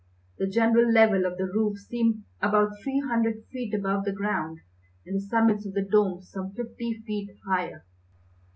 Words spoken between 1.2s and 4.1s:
of the roof seemed about three hundred feet above